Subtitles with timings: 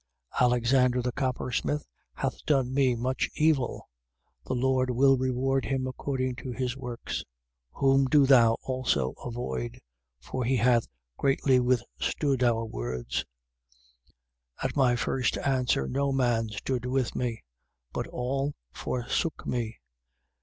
[0.33, 0.41] 4:14.
[0.47, 3.87] Alexander the coppersmith hath done me much evil:
[4.45, 7.19] the Lord will reward him according to his works:
[7.75, 7.79] 4:15.
[7.81, 9.79] Whom do thou also avoid:
[10.19, 10.87] for he hath
[11.17, 13.25] greatly withstood our words.
[14.59, 14.65] 4:16.
[14.65, 17.43] At my first answer, no man stood with me:
[17.93, 19.77] but all forsook me.